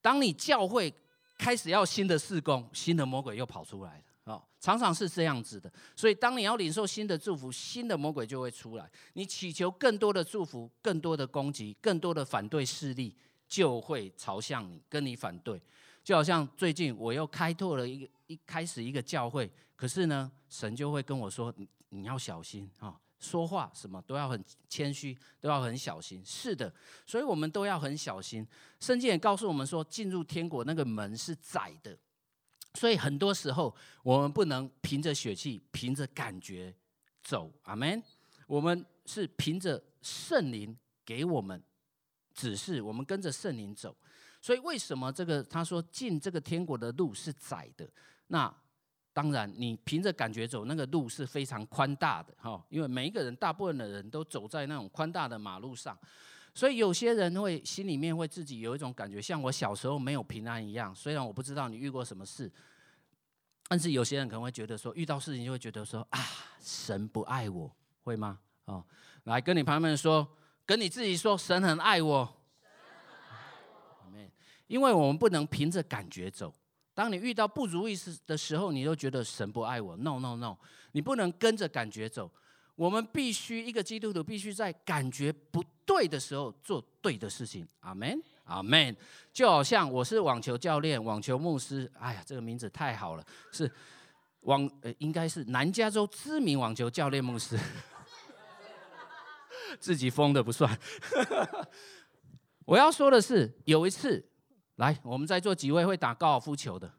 [0.00, 0.92] 当你教会
[1.38, 4.04] 开始要新的事工，新的魔鬼又跑出来了。
[4.24, 8.90] 哦，常常是这样子的，所以当你要领受新的祝福，新的魔鬼就会出来。
[9.14, 13.16] 你祈求更多的祝福，更多的攻击，更多的反对势力
[13.52, 15.60] 就会朝向你，跟你反对。
[16.02, 26.72] 就好像最近我又开拓了一个一开始一个教会，可是呢，神就会跟我说：“你你要小心啊，说话什么都要很谦虚，都要很小心。”是的，
[27.06, 28.46] 所以我们都要很小心。
[28.80, 31.94] 圣经也告诉我们说，进入天国那个门是窄的。
[32.72, 36.74] 所以很多时候，我们不能凭着血气、凭着感觉
[37.22, 38.02] 走，阿门。
[38.46, 41.62] 我们是凭着圣灵给我们
[42.34, 43.96] 指示，我们跟着圣灵走。
[44.40, 47.88] 所以为什么这个他说进这个天国的路是窄的？
[48.26, 48.52] 那
[49.12, 52.64] 当然，你凭着感觉走，那个路是非常宽大的哈。
[52.70, 55.96] 因为每一个人，大部分的人都走在那种宽大的马路上。
[56.54, 60.94] 所以有些人会心里面会自己有一种感觉，像我小时候没有平安一样。
[60.94, 62.50] 虽然我不知道你遇过什么事，
[63.68, 66.18] 但是有些人可能会觉得说，遇到事情就会觉得说啊，
[66.60, 68.38] 神不爱我，会吗？
[68.64, 68.84] 哦，
[69.24, 70.26] 来跟你旁边说，
[70.72, 72.26] 跟你自己说，神很爱我。
[74.68, 76.50] 因为我们不能凭着感觉走。
[76.94, 79.94] 当你遇到不如意事的时候，你都觉得神不爱我。
[79.98, 80.56] No No No，
[80.92, 82.30] 你不能跟着感觉走。
[82.74, 87.68] 我们必须一个基督徒必须在感觉不对的时候做对的事情。
[87.80, 88.96] 阿门，阿门。
[89.30, 91.90] 就好像我是网球教练、网球牧师。
[91.98, 93.70] 哎呀，这个名字太好了，是
[94.40, 97.58] 网呃，应该是南加州知名网球教练牧师。
[99.78, 100.78] 自己疯的不算。
[102.64, 104.28] 我要说的是，有一次。
[104.76, 106.90] 来，我们在座几位会打高尔夫球的？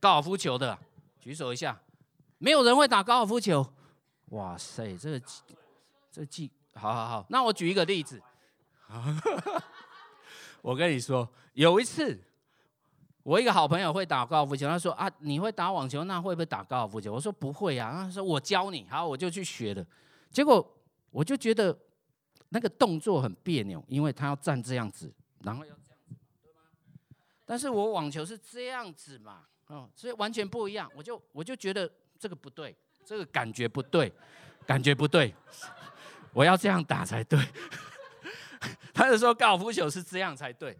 [0.00, 0.78] 高尔夫球的，
[1.20, 1.80] 举手一下。
[2.38, 3.64] 没有人会打高尔夫球。
[4.30, 5.22] 哇塞，这个
[6.10, 7.26] 这记，好好好。
[7.28, 8.20] 那我举一个例子。
[10.62, 12.18] 我跟你说，有一次，
[13.22, 17.12] 我一个好朋友会打高尔夫球，他说啊，你会打网球，那会不会打高尔夫球？
[17.12, 17.92] 我说不会啊。
[17.92, 19.86] 他说我教你，好，我就去学了。
[20.30, 20.66] 结果
[21.14, 21.78] 我就觉得
[22.48, 25.08] 那个动作很别扭，因为他要站这样子，
[25.44, 26.58] 然后要这样子，对吗。
[27.46, 30.90] 但是我网球是这样子嘛，哦，所以完全不一样。
[30.92, 34.12] 我就我就觉得这个不对，这个感觉不对，
[34.66, 35.32] 感觉不对，
[36.32, 37.38] 我要这样打才对。
[38.92, 40.76] 他就说高尔夫球是这样才对，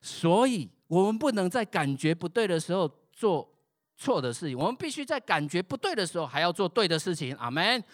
[0.00, 3.48] 所以我们不能在感觉不对的时候做
[3.96, 7.32] 错的事情，我们必须在感觉不对的时候还要做对的事情。
[7.36, 7.84] 阿门。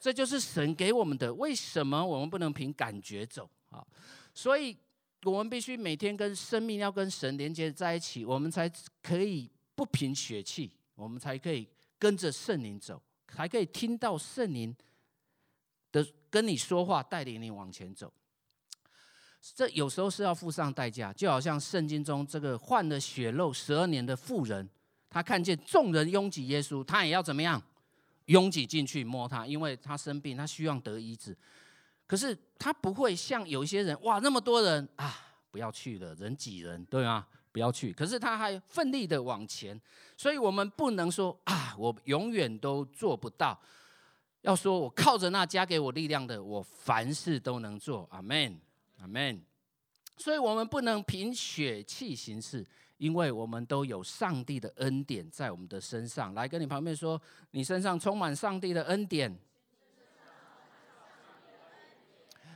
[0.00, 1.32] 这就是神给我们的。
[1.34, 3.84] 为什么我们不能凭感觉走啊？
[4.32, 4.76] 所以。
[5.24, 8.70] 我们必须每天跟生命要跟神连接在一起，我们才
[9.02, 11.66] 可以不凭血气，我们才可以
[11.98, 13.02] 跟着圣灵走，
[13.34, 14.76] 才可以听到圣灵
[15.90, 18.12] 的跟你说话，带领你往前走。
[19.40, 24.68] 这有时候是要付上代价，就好像圣经中这个患了血肉十二年的妇人，
[25.10, 27.60] 他看见众人拥挤耶稣，他也要怎么样？
[28.26, 31.36] 拥挤进去摸他，因为他生病，他需要得医治。
[32.06, 35.12] 可是他不会像有一些人，哇，那么多人啊，
[35.50, 37.26] 不要去了，人挤人，对吗？
[37.50, 37.92] 不要去。
[37.92, 39.80] 可是他还奋力的往前，
[40.16, 43.58] 所以我们不能说啊，我永远都做不到。
[44.42, 48.06] 要说我靠着那加给我力量的，我凡事都能做。
[48.12, 48.60] 阿门，
[49.00, 49.42] 阿门。
[50.16, 52.64] 所以我们不能凭血气行事，
[52.98, 56.32] 因为我们都有上帝的恩典在我们的身上。
[56.34, 59.38] 来，跟你旁边说，你身上充满上帝的恩典。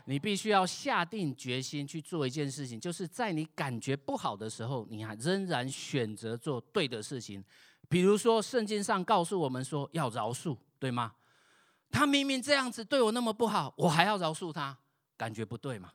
[0.06, 7.44] 你必须要下定决心去做一件事情，就是在你感觉不好的时候，你还仍然选择做对的事情。
[7.88, 11.14] 比如说，圣经上告诉我们说要饶恕，对吗？
[11.92, 14.76] 他明明这样子对我那么不好，我还要饶恕他，
[15.16, 15.92] 感觉不对嘛？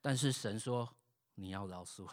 [0.00, 0.88] 但是神说
[1.36, 2.08] 你要饶恕，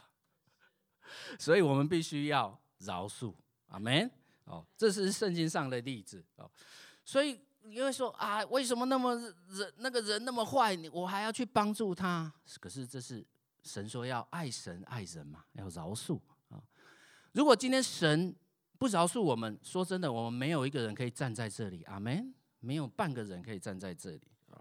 [1.39, 3.33] 所以我们必须要饶恕。
[3.67, 4.09] 阿门。
[4.45, 6.49] 哦，这是圣经上的例子哦，
[7.03, 7.39] 所以。
[7.61, 9.13] 你会说啊，为什么那么
[9.49, 12.31] 人那个人那么坏，我还要去帮助他？
[12.59, 13.23] 可是这是
[13.63, 16.17] 神说要爱神爱人嘛，要饶恕
[16.47, 16.63] 啊。
[17.33, 18.33] 如果今天神
[18.79, 22.33] 不饶恕我们，说真的，我们没有一个人可以站在这里，阿门。
[22.61, 24.57] 没有半个人可以站在这里啊。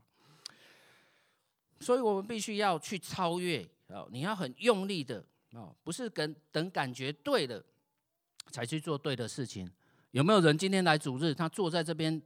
[1.80, 4.04] 所以我们必须要去超越啊！
[4.11, 7.64] 你要很用力的哦，不是跟等感觉对了
[8.50, 9.70] 才去做对的事情。
[10.11, 12.20] 有没有人今天来主日，他坐在这边？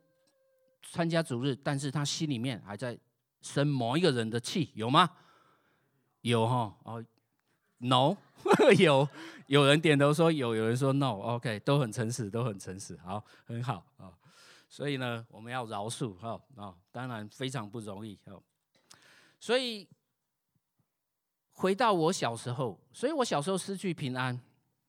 [0.90, 2.98] 参加主日，但是他心里面还在
[3.40, 5.08] 生某一个人的气，有吗？
[6.22, 7.04] 有哈哦
[7.78, 8.16] ，no，
[8.80, 9.08] 有，
[9.46, 14.12] 有人点头说有，有人说 no，OK，都很诚实，都很诚实，好，很好啊。
[14.68, 18.42] 所以呢，我们要饶恕哈啊，当然非常不容易哦。
[19.38, 19.88] 所以
[21.62, 24.38] 回到我小时候，所以我小时候失去平安，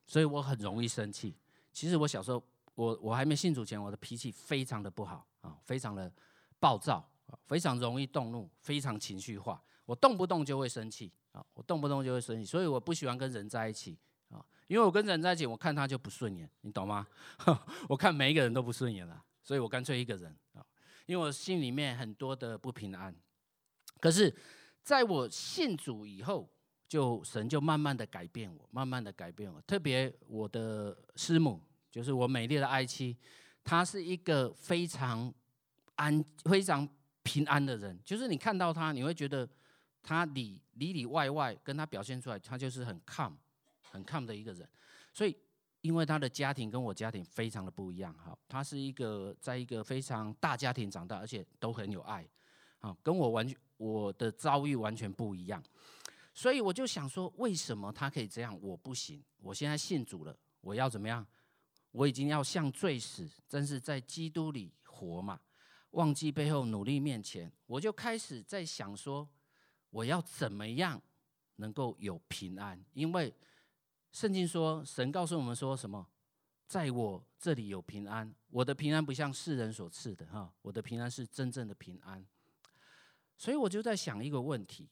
[0.07, 1.35] 所以我很容易生气。
[1.71, 2.43] 其实我小时候。
[2.75, 6.11] 我我还没信主前，我的脾气非常的不好啊，非常的
[6.59, 7.07] 暴躁，
[7.45, 9.63] 非常容易动怒，非常情绪化。
[9.85, 13.95] 我动不动就会生气啊，我动不动就会生气，所以我不喜欢跟人在一起
[14.29, 17.05] 啊，因为我跟人在一起，我看他就不顺眼，你懂吗？
[17.87, 20.65] 我看每一个人都不顺眼了，所以我干脆一个人啊，
[21.05, 23.15] 因为我心里面很多的不平安。
[23.99, 24.35] 可是
[24.81, 26.49] 在我信主以后，
[26.93, 31.59] 就神就慢慢的改变我，慢慢的改变我，特别我的师母。
[31.89, 33.17] 就是我美丽的爱妻，
[33.63, 35.33] 她是一个非常
[35.95, 36.87] 安、非常
[37.23, 37.99] 平安的人。
[38.05, 39.49] 就是你看到她，你会觉得
[40.03, 43.33] 她里里里外外跟她表现出来，她就是很 calm、
[43.81, 44.69] 很 calm 的一个人。
[45.11, 45.35] 所以，
[45.81, 52.23] 因为她的家庭跟我家庭非常的不一样，哈，她是一个在一个非常大家庭长大，而且都很有爱，
[52.81, 55.63] 啊，跟我完全我的遭遇完全不一样。
[56.33, 59.23] 所以我就想说，为什么他可以这样，我不行？
[59.37, 61.25] 我现在信主了，我要怎么样？
[61.91, 65.39] 我已经要向罪死，真是在基督里活嘛。
[65.91, 69.29] 忘记背后，努力面前，我就开始在想说，
[69.91, 70.99] 我要怎么样
[71.57, 72.83] 能够有平安？
[72.93, 73.31] 因为
[74.11, 76.07] 圣经说，神告诉我们说什么？
[76.65, 78.33] 在我这里有平安。
[78.49, 82.25] 我的平安不像世人所赐的哈，我的平安是真正的平安。
[83.37, 84.89] 所以我就在想一个问题。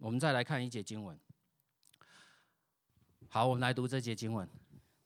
[0.00, 1.16] 我们再来看一节经文。
[3.28, 4.48] 好，我们来读这节经文。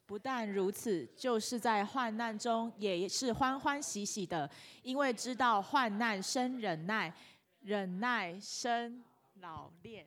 [0.07, 4.49] 不但如此，就是在患难中也是欢欢喜喜的，
[4.83, 7.13] 因为知道患难生忍耐，
[7.61, 9.03] 忍耐生
[9.41, 10.07] 老练。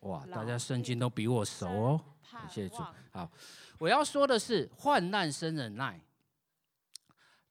[0.00, 2.76] 哇，大家圣经都比我熟哦，感谢主。
[3.12, 3.30] 好，
[3.78, 6.00] 我要说的是，患难生忍耐。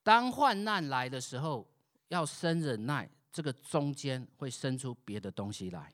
[0.04, 1.66] 当患难来的时候，
[2.10, 5.94] 要生忍耐，这个中间会生出别的东西来。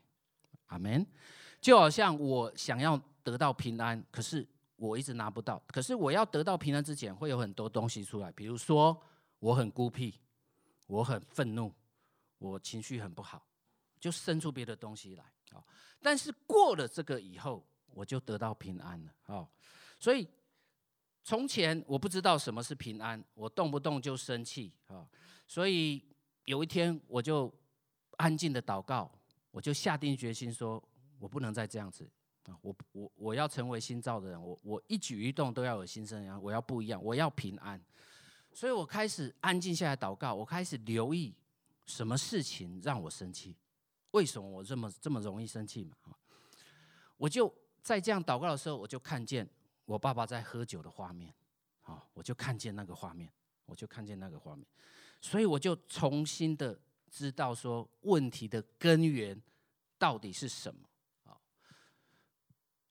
[0.70, 1.06] 阿门，
[1.60, 4.44] 就好像我想要得到平安，可是
[4.76, 5.62] 我一直拿不到。
[5.68, 9.00] 可是我要得到平安之前，会有很多东西出来，比如说
[9.38, 10.14] 我很孤僻，
[10.86, 11.72] 我很愤怒，
[12.38, 13.46] 我情绪很不好，
[14.00, 15.24] 就生出别的东西来。
[15.52, 15.62] 啊
[16.02, 17.62] 但是过了这个以后，
[17.92, 19.12] 我就得到平安了。
[19.26, 19.46] 哦，
[19.98, 20.26] 所以
[21.22, 25.06] 从前我不知道什么是平安，我动不动就生气啊。
[25.46, 26.02] 所以
[26.44, 27.52] 有一天我就
[28.16, 29.12] 安静的祷告。
[29.50, 30.82] 我就下定决心说，
[31.18, 32.08] 我不能再这样子
[32.44, 32.56] 啊！
[32.62, 37.82] 我我我要成为新造的人，我我一举一动都要有新生样，我要不一样，我要平安。
[38.52, 41.34] 所以我开始安静下来祷告，我开始留意
[41.84, 43.56] 什么事情让我生气，
[44.12, 45.96] 为什么我这么这么容易生气嘛？
[47.16, 49.48] 我就在这样祷告的时候，我就看见
[49.84, 51.34] 我爸爸在喝酒的画面，
[51.82, 53.30] 啊，我就看见那个画面，
[53.66, 54.64] 我就看见那个画面，
[55.20, 56.78] 所以我就重新的。
[57.10, 59.40] 知道说问题的根源
[59.98, 60.88] 到底是什么
[61.24, 61.36] 啊？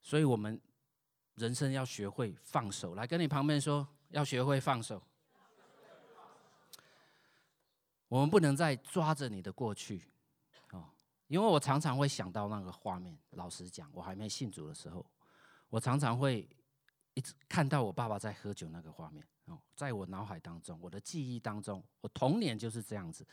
[0.00, 0.60] 所以我们
[1.34, 2.94] 人生要学会放手。
[2.94, 5.02] 来跟你旁边说，要学会放手。
[8.08, 10.04] 我们不能再抓着你的过去
[10.72, 10.90] 哦！
[11.28, 13.16] 因为我常常会想到那个画面。
[13.30, 15.06] 老实讲，我还没信主的时候，
[15.68, 16.48] 我常常会
[17.14, 23.24] 一直看到我爸爸在喝酒那个画面哦，在我脑海当中，我的记忆当中，我童年就是这样子。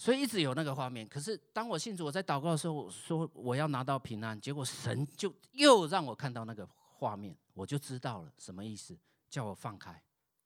[0.00, 8.96] 所以一直有那个画面，可是当我信主，我在祷告的时候，我说我要拿到平安，结果神就又让我看到那个画面，我就知道了什么意思，
[9.28, 9.90] 叫我放开，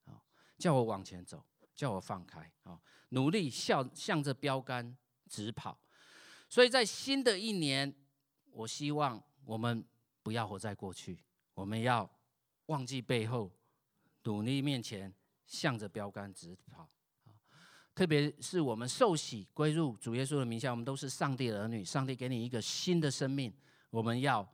[0.06, 0.16] 啊，
[0.56, 1.44] 叫我往前走，
[1.74, 2.80] 叫我放开，啊，
[3.10, 4.96] 努力向向着标杆
[5.28, 5.78] 直跑。
[6.48, 7.94] 所以在新的一年，
[8.52, 9.84] 我希望我们
[10.22, 11.22] 不要活在过去，
[11.52, 12.10] 我们要
[12.66, 13.50] 忘记背后，
[14.22, 15.12] 努力面前，
[15.46, 16.88] 向着标杆直跑。
[17.94, 21.84] 特别是我们受洗归入主耶稣的名下，我们都是上帝的儿女。
[21.84, 23.52] 上帝给你一个新的生命，
[23.90, 24.48] 我们要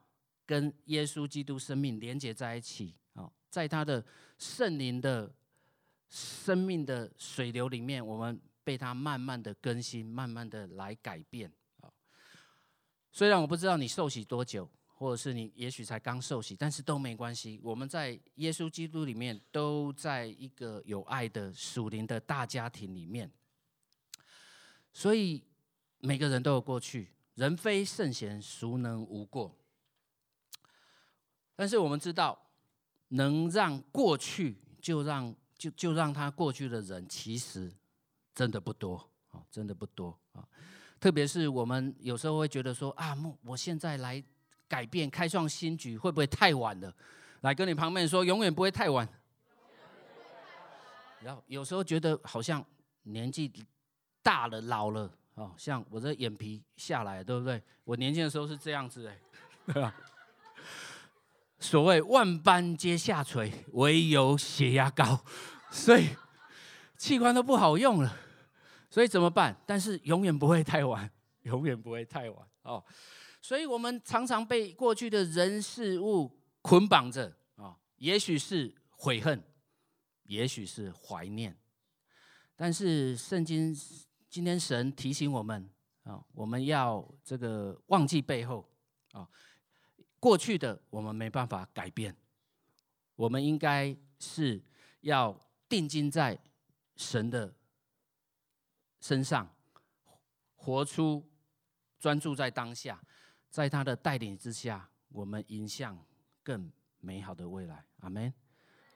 [0.44, 4.04] 跟耶稣基督生命连接在一起啊，在他的
[4.38, 5.32] 圣灵的
[6.08, 11.52] 生命的水流里面，我们被他慢慢的更新，慢慢的来改变。
[13.12, 14.68] 虽然我不知道你受洗多久，
[14.98, 17.60] 或者是你也许才刚受洗，但是都没关系。
[17.62, 23.30] 我们在耶稣基督里面，都在一个有爱的属灵的大家庭里面。
[24.92, 25.44] 所以
[26.00, 29.56] 每个人都有过去，人非圣贤，孰能无过？
[31.54, 32.36] 但是我们知道，
[33.10, 37.72] 能让过去就让就就让他过去的人，其实
[38.34, 38.96] 真的不多
[39.28, 40.44] 啊，真的不多啊。
[40.98, 44.24] 特别是我们有时候会觉得说啊，我现在来。
[44.68, 46.94] 改变、开创新局会不会太晚了？
[47.40, 49.08] 来跟你旁边说，永远不会太晚。
[51.20, 52.64] 然后有时候觉得好像
[53.04, 53.52] 年纪
[54.22, 57.60] 大了、老了哦，像我这眼皮下来，对不对？
[57.84, 59.18] 我年轻的时候是这样子哎，
[59.66, 59.94] 对吧？
[61.58, 65.24] 所谓万般皆下垂，唯有血压高，
[65.70, 66.08] 所以
[66.96, 68.16] 器官都不好用了。
[68.90, 69.56] 所以怎么办？
[69.66, 71.10] 但是永远不会太晚，
[71.42, 72.82] 永远不会太晚哦。
[73.48, 79.42] 所以，我们常常被过去的人事物捆绑着啊，也许是悔恨，
[80.24, 81.58] 也许是怀念。
[82.54, 83.74] 但是，圣经
[84.28, 85.66] 今天神提醒我们
[86.02, 88.68] 啊，我们要这个忘记背后
[89.12, 89.26] 啊，
[90.20, 92.14] 过去的我们没办法改变，
[93.16, 94.62] 我们应该是
[95.00, 95.34] 要
[95.66, 96.38] 定睛在
[96.96, 97.54] 神的
[99.00, 99.50] 身上，
[100.54, 101.26] 活出
[101.98, 103.02] 专注在当下。
[103.50, 105.98] 在他的带领之下，我们迎向
[106.42, 106.70] 更
[107.00, 107.84] 美好的未来。
[108.00, 108.32] 阿门。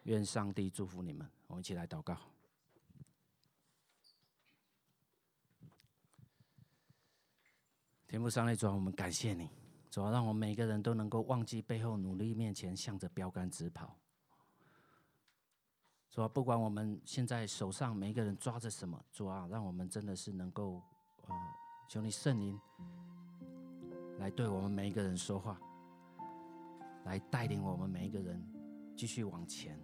[0.05, 1.31] 愿上帝祝福你们。
[1.47, 2.19] 我们一起来祷告。
[8.09, 9.49] 天父上帝主啊，我们感谢你，
[9.91, 13.97] 主啊，让我们每个人都能够忘记背后，努力面前，向着标杆直跑。
[16.11, 20.83] 主啊，不管我们现在手上每一个人抓着什么，主啊，让我们真的是能够，
[21.27, 21.35] 呃，
[21.89, 22.61] 求你圣灵
[24.19, 25.59] 来对我们每一个人说话，
[27.05, 28.43] 来带领我们每一个人
[28.97, 29.79] 继续往前。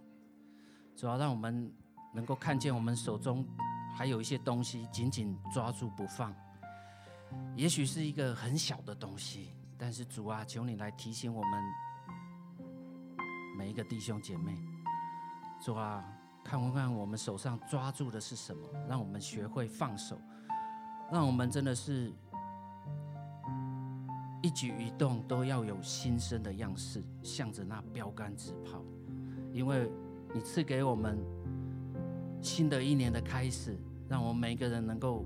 [0.95, 1.71] 主要，让我们
[2.13, 3.45] 能够看见我们手中
[3.95, 6.33] 还有一些东西紧紧抓住不放，
[7.55, 11.63] 也许是一个很小的东西，但是主啊，求你来提醒我们
[13.57, 14.57] 每一个弟兄姐妹，
[15.61, 16.03] 主啊。
[16.41, 18.67] 看看看，我们手上抓住的是什么？
[18.87, 20.19] 让我们学会放手，
[21.11, 22.11] 让我们真的是
[24.41, 28.83] 一举一动都要有新生的样式，向着那标杆直跑。
[29.51, 29.89] 因为
[30.33, 31.17] 你赐给我们
[32.41, 33.77] 新的一年的开始，
[34.07, 35.25] 让我们每一个人能够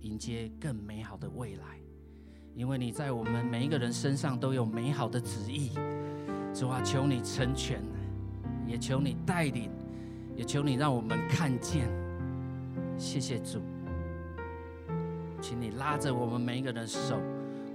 [0.00, 1.78] 迎接更美好的未来。
[2.54, 5.70] 因为你在我们每一个人身上都有美好的旨意，
[6.54, 7.82] 主啊，求你成全，
[8.66, 9.70] 也求你带领。
[10.36, 11.88] 也求你让我们看见，
[12.98, 13.60] 谢谢主，
[15.40, 17.20] 请你拉着我们每一个人的手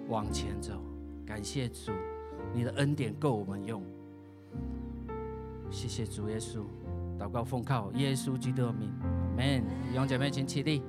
[0.10, 0.74] 往前走。
[1.26, 1.92] 感谢主，
[2.54, 3.84] 你的恩典够我们用。
[5.70, 6.64] 谢谢主耶稣，
[7.20, 8.90] 祷告奉靠耶稣基督的名
[9.38, 9.62] ，Amen。
[9.88, 10.82] 弟兄姐妹，请起立。